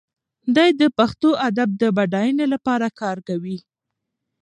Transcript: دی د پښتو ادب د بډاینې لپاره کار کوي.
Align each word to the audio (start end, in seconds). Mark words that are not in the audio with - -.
دی 0.55 0.69
د 0.79 0.81
پښتو 0.97 1.29
ادب 1.47 1.69
د 1.81 1.83
بډاینې 1.97 2.45
لپاره 2.53 2.87
کار 2.99 3.17
کوي. 3.27 3.57